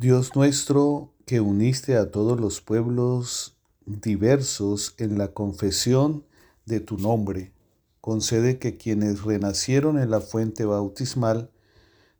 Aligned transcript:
Dios 0.00 0.34
nuestro, 0.34 1.12
que 1.26 1.42
uniste 1.42 1.98
a 1.98 2.10
todos 2.10 2.40
los 2.40 2.62
pueblos 2.62 3.58
diversos 3.84 4.94
en 4.96 5.18
la 5.18 5.34
confesión 5.34 6.24
de 6.64 6.80
tu 6.80 6.96
nombre, 6.96 7.52
concede 8.00 8.58
que 8.58 8.78
quienes 8.78 9.24
renacieron 9.24 9.98
en 9.98 10.10
la 10.10 10.22
fuente 10.22 10.64
bautismal 10.64 11.50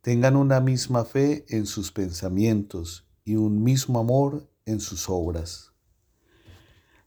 tengan 0.02 0.36
una 0.36 0.60
misma 0.60 1.06
fe 1.06 1.46
en 1.48 1.64
sus 1.64 1.90
pensamientos 1.90 3.06
y 3.24 3.36
un 3.36 3.64
mismo 3.64 3.98
amor 3.98 4.46
en 4.66 4.80
sus 4.80 5.08
obras. 5.08 5.72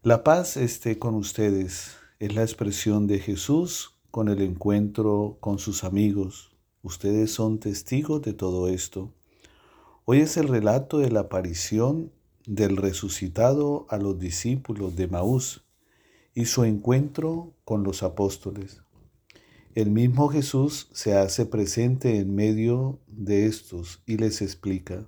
La 0.01 0.23
paz 0.23 0.57
esté 0.57 0.97
con 0.97 1.13
ustedes, 1.13 1.91
es 2.17 2.33
la 2.33 2.41
expresión 2.41 3.05
de 3.05 3.19
Jesús 3.19 3.91
con 4.09 4.27
el 4.27 4.41
encuentro 4.41 5.37
con 5.39 5.59
sus 5.59 5.83
amigos. 5.83 6.57
Ustedes 6.81 7.31
son 7.31 7.59
testigos 7.59 8.23
de 8.23 8.33
todo 8.33 8.67
esto. 8.69 9.13
Hoy 10.05 10.19
es 10.19 10.35
el 10.35 10.49
relato 10.49 10.97
de 10.97 11.09
la 11.09 11.21
aparición 11.21 12.11
del 12.45 12.75
resucitado 12.75 13.85
a 13.87 13.95
los 13.95 14.19
discípulos 14.19 14.97
de 14.97 15.07
Maús 15.07 15.63
y 16.35 16.43
su 16.43 16.65
encuentro 16.65 17.53
con 17.63 17.83
los 17.83 18.03
apóstoles. 18.03 18.81
El 19.75 19.91
mismo 19.91 20.27
Jesús 20.27 20.89
se 20.91 21.15
hace 21.15 21.45
presente 21.45 22.19
en 22.19 22.35
medio 22.35 22.99
de 23.07 23.45
estos 23.45 24.03
y 24.05 24.17
les 24.17 24.41
explica, 24.41 25.07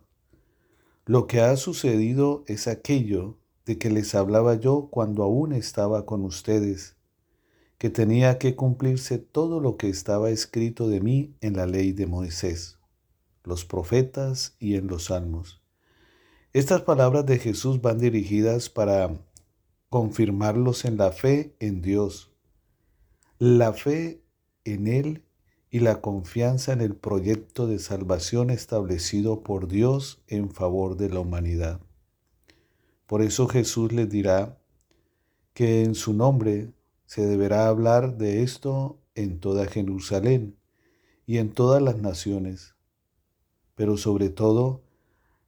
lo 1.05 1.27
que 1.27 1.41
ha 1.41 1.57
sucedido 1.57 2.45
es 2.47 2.69
aquello 2.69 3.37
de 3.65 3.77
que 3.77 3.89
les 3.89 4.15
hablaba 4.15 4.55
yo 4.55 4.87
cuando 4.89 5.23
aún 5.23 5.51
estaba 5.51 6.05
con 6.05 6.23
ustedes, 6.23 6.95
que 7.77 7.89
tenía 7.89 8.37
que 8.37 8.55
cumplirse 8.55 9.17
todo 9.17 9.59
lo 9.59 9.75
que 9.75 9.89
estaba 9.89 10.29
escrito 10.29 10.87
de 10.87 11.01
mí 11.01 11.35
en 11.41 11.57
la 11.57 11.65
ley 11.65 11.91
de 11.91 12.07
Moisés 12.07 12.75
los 13.47 13.65
profetas 13.65 14.55
y 14.59 14.75
en 14.75 14.87
los 14.87 15.05
salmos. 15.05 15.61
Estas 16.53 16.81
palabras 16.83 17.25
de 17.25 17.37
Jesús 17.37 17.81
van 17.81 17.99
dirigidas 17.99 18.69
para 18.69 19.19
confirmarlos 19.89 20.85
en 20.85 20.97
la 20.97 21.11
fe 21.11 21.55
en 21.59 21.81
Dios, 21.81 22.31
la 23.39 23.73
fe 23.73 24.21
en 24.63 24.87
Él 24.87 25.23
y 25.69 25.79
la 25.79 25.99
confianza 26.01 26.71
en 26.71 26.81
el 26.81 26.95
proyecto 26.95 27.67
de 27.67 27.79
salvación 27.79 28.49
establecido 28.49 29.43
por 29.43 29.67
Dios 29.67 30.23
en 30.27 30.49
favor 30.49 30.95
de 30.95 31.09
la 31.09 31.19
humanidad. 31.19 31.81
Por 33.05 33.21
eso 33.21 33.47
Jesús 33.47 33.91
les 33.91 34.09
dirá 34.09 34.57
que 35.53 35.83
en 35.83 35.95
su 35.95 36.13
nombre 36.13 36.73
se 37.05 37.25
deberá 37.25 37.67
hablar 37.67 38.17
de 38.17 38.43
esto 38.43 38.99
en 39.15 39.39
toda 39.39 39.65
Jerusalén 39.67 40.57
y 41.25 41.37
en 41.37 41.51
todas 41.51 41.81
las 41.81 41.97
naciones 41.97 42.74
pero 43.75 43.97
sobre 43.97 44.29
todo 44.29 44.81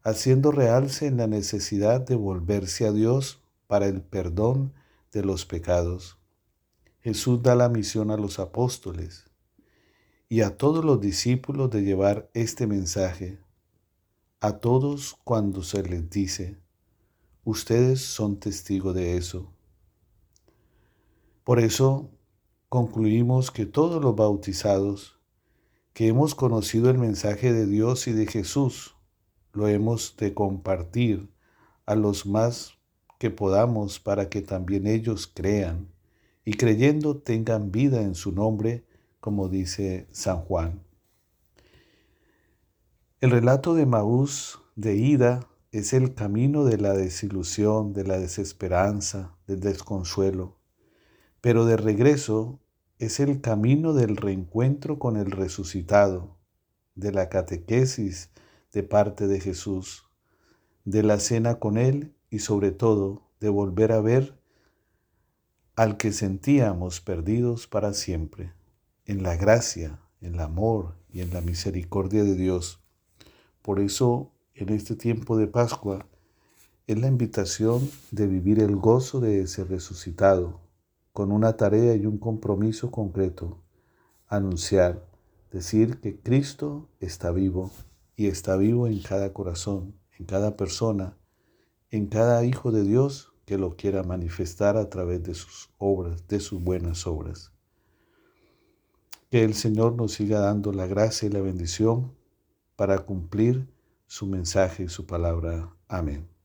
haciendo 0.03 0.51
realce 0.51 1.07
en 1.07 1.17
la 1.17 1.27
necesidad 1.27 1.99
de 2.01 2.15
volverse 2.15 2.85
a 2.85 2.91
Dios 2.91 3.41
para 3.67 3.87
el 3.87 4.01
perdón 4.01 4.73
de 5.11 5.23
los 5.23 5.45
pecados. 5.45 6.17
Jesús 7.01 7.41
da 7.41 7.55
la 7.55 7.69
misión 7.69 8.11
a 8.11 8.17
los 8.17 8.39
apóstoles 8.39 9.25
y 10.29 10.41
a 10.41 10.57
todos 10.57 10.83
los 10.83 10.99
discípulos 10.99 11.69
de 11.69 11.83
llevar 11.83 12.29
este 12.33 12.67
mensaje, 12.67 13.39
a 14.39 14.59
todos 14.59 15.17
cuando 15.23 15.63
se 15.63 15.83
les 15.83 16.09
dice, 16.09 16.57
ustedes 17.43 18.01
son 18.01 18.39
testigos 18.39 18.93
de 18.93 19.17
eso. 19.17 19.53
Por 21.43 21.59
eso 21.59 22.11
concluimos 22.67 23.51
que 23.51 23.65
todos 23.65 24.01
los 24.03 24.15
bautizados 24.15 25.16
que 25.97 26.07
hemos 26.07 26.35
conocido 26.35 26.91
el 26.91 26.99
mensaje 26.99 27.51
de 27.51 27.65
Dios 27.65 28.05
y 28.05 28.11
de 28.11 28.27
Jesús, 28.27 28.95
lo 29.51 29.67
hemos 29.67 30.15
de 30.15 30.35
compartir 30.35 31.31
a 31.87 31.95
los 31.95 32.27
más 32.27 32.77
que 33.17 33.31
podamos 33.31 33.99
para 33.99 34.29
que 34.29 34.43
también 34.43 34.85
ellos 34.85 35.25
crean 35.25 35.89
y 36.45 36.53
creyendo 36.53 37.17
tengan 37.17 37.71
vida 37.71 38.03
en 38.03 38.13
su 38.13 38.31
nombre, 38.31 38.85
como 39.19 39.49
dice 39.49 40.05
San 40.11 40.37
Juan. 40.41 40.83
El 43.19 43.31
relato 43.31 43.73
de 43.73 43.87
Maús 43.87 44.59
de 44.75 44.97
ida 44.97 45.49
es 45.71 45.93
el 45.93 46.13
camino 46.13 46.63
de 46.63 46.77
la 46.77 46.93
desilusión, 46.93 47.93
de 47.93 48.03
la 48.03 48.19
desesperanza, 48.19 49.35
del 49.47 49.61
desconsuelo, 49.61 50.59
pero 51.41 51.65
de 51.65 51.75
regreso 51.75 52.59
es 52.99 53.19
el 53.19 53.41
camino 53.41 53.93
del 53.93 54.17
reencuentro 54.17 54.97
con 54.97 55.17
el 55.17 55.29
resucitado, 55.29 56.35
de 56.95 57.11
la 57.11 57.29
catequesis 57.29 58.31
de 58.73 58.81
parte 58.81 59.27
de 59.27 59.39
Jesús, 59.39 60.09
de 60.83 61.03
la 61.03 61.19
cena 61.19 61.59
con 61.59 61.77
Él 61.77 62.15
y 62.31 62.39
sobre 62.39 62.71
todo 62.71 63.29
de 63.39 63.49
volver 63.49 63.91
a 63.91 64.01
ver 64.01 64.39
al 65.75 65.97
que 65.97 66.11
sentíamos 66.11 66.99
perdidos 66.99 67.67
para 67.67 67.93
siempre, 67.93 68.53
en 69.05 69.21
la 69.21 69.35
gracia, 69.35 69.99
en 70.21 70.33
el 70.33 70.39
amor 70.39 70.95
y 71.11 71.21
en 71.21 71.31
la 71.31 71.41
misericordia 71.41 72.23
de 72.23 72.33
Dios. 72.33 72.81
Por 73.61 73.79
eso, 73.79 74.31
en 74.55 74.69
este 74.69 74.95
tiempo 74.95 75.37
de 75.37 75.45
Pascua, 75.45 76.07
es 76.87 76.97
la 76.97 77.07
invitación 77.07 77.87
de 78.09 78.25
vivir 78.25 78.59
el 78.59 78.75
gozo 78.75 79.19
de 79.19 79.41
ese 79.41 79.65
resucitado, 79.65 80.66
con 81.17 81.31
una 81.31 81.57
tarea 81.57 81.95
y 81.95 82.05
un 82.05 82.19
compromiso 82.19 82.91
concreto, 82.91 83.57
anunciar, 84.27 85.03
decir 85.51 85.99
que 85.99 86.19
Cristo 86.19 86.89
está 86.99 87.31
vivo 87.31 87.71
y 88.15 88.27
está 88.27 88.55
vivo 88.55 88.85
en 88.85 89.01
cada 89.01 89.33
corazón, 89.33 89.95
en 90.19 90.27
cada 90.27 90.55
persona, 90.55 91.17
en 91.89 92.05
cada 92.05 92.45
hijo 92.45 92.71
de 92.71 92.83
Dios 92.83 93.33
que 93.45 93.57
lo 93.57 93.75
quiera 93.77 94.03
manifestar 94.03 94.77
a 94.77 94.91
través 94.91 95.23
de 95.23 95.33
sus 95.33 95.71
obras, 95.79 96.27
de 96.27 96.39
sus 96.39 96.63
buenas 96.63 97.07
obras. 97.07 97.51
Que 99.31 99.43
el 99.43 99.55
Señor 99.55 99.95
nos 99.95 100.11
siga 100.11 100.39
dando 100.39 100.71
la 100.71 100.85
gracia 100.85 101.27
y 101.27 101.31
la 101.31 101.41
bendición 101.41 102.13
para 102.75 102.99
cumplir 102.99 103.67
su 104.05 104.27
mensaje 104.27 104.83
y 104.83 104.87
su 104.87 105.07
palabra. 105.07 105.75
Amén. 105.87 106.36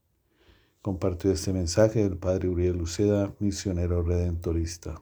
Compartió 0.82 1.30
este 1.30 1.52
mensaje 1.52 2.02
el 2.02 2.16
Padre 2.16 2.48
Uriel 2.48 2.76
Luceda, 2.76 3.32
misionero 3.38 4.02
redentorista. 4.02 5.00